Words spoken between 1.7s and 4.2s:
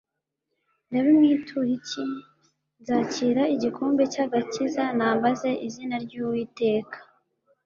iki? nzakira igikombe